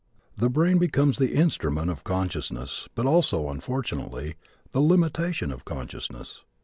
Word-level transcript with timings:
The 0.35 0.49
brain 0.49 0.79
becomes 0.79 1.19
the 1.19 1.35
instrument 1.35 1.91
of 1.91 2.03
consciousness 2.03 2.89
but 2.95 3.05
also, 3.05 3.53
fortunately, 3.59 4.33
the 4.71 4.79
limitation 4.81 5.51
of 5.51 5.63
consciousness. 5.63 6.41